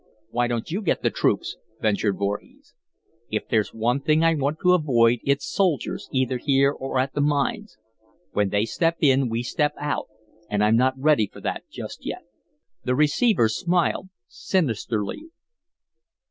[0.31, 2.73] "Why don't you get the troops?" ventured Voorhees.
[3.29, 7.21] "If there's one thing I want to avoid, it's soldiers, either here or at the
[7.21, 7.77] mines.
[8.31, 10.07] When they step in, we step out,
[10.49, 12.23] and I'm not ready for that just yet."
[12.83, 15.29] The receiver smiled sinisterly.